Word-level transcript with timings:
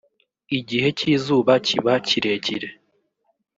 igihe 0.57 0.87
cy’izuba 0.97 1.53
kiba 1.65 1.93
kirekire 2.07 2.69